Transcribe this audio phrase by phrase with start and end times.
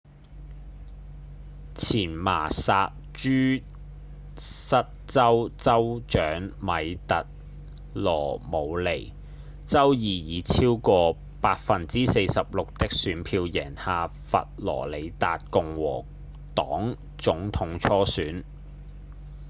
[1.75, 3.61] 前麻薩諸
[4.35, 7.27] 塞州州長米特‧
[7.93, 9.13] 羅姆尼
[9.67, 16.05] 週二以超過 46% 的選票贏下佛羅里達共和
[16.55, 18.43] 黨總統初選